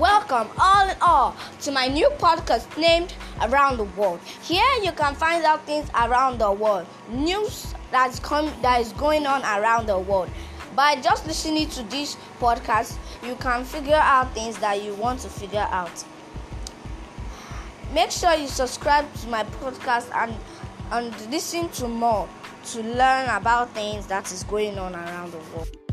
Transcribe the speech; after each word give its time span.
Welcome, 0.00 0.48
all 0.58 0.88
in 0.88 0.96
all, 1.02 1.36
to 1.60 1.70
my 1.70 1.86
new 1.86 2.08
podcast 2.16 2.74
named 2.78 3.12
Around 3.42 3.76
the 3.76 3.84
World. 3.84 4.18
Here 4.42 4.64
you 4.82 4.92
can 4.92 5.14
find 5.14 5.44
out 5.44 5.66
things 5.66 5.90
around 5.94 6.38
the 6.38 6.50
world, 6.50 6.86
news 7.10 7.74
that's 7.90 8.18
com- 8.18 8.50
that 8.62 8.80
is 8.80 8.94
going 8.94 9.26
on 9.26 9.42
around 9.42 9.88
the 9.88 9.98
world. 9.98 10.30
By 10.74 10.96
just 11.02 11.26
listening 11.26 11.68
to 11.68 11.82
this 11.82 12.16
podcast, 12.38 12.96
you 13.22 13.34
can 13.34 13.62
figure 13.62 13.92
out 14.02 14.32
things 14.32 14.56
that 14.60 14.82
you 14.82 14.94
want 14.94 15.20
to 15.20 15.28
figure 15.28 15.68
out. 15.70 16.02
Make 17.92 18.10
sure 18.10 18.32
you 18.32 18.46
subscribe 18.46 19.04
to 19.16 19.28
my 19.28 19.44
podcast 19.44 20.10
and 20.14 20.34
and 20.92 21.30
listen 21.30 21.68
to 21.72 21.88
more 21.88 22.26
to 22.72 22.82
learn 22.82 23.28
about 23.28 23.74
things 23.74 24.06
that 24.06 24.32
is 24.32 24.44
going 24.44 24.78
on 24.78 24.94
around 24.94 25.32
the 25.32 25.38
world. 25.54 25.89